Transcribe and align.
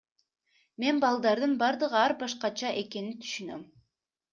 Мен 0.83 1.01
балдардын 1.03 1.55
бардыгы 1.61 2.03
ар 2.03 2.19
башкача 2.25 2.77
экенин 2.85 3.17
түшүнөм. 3.25 3.67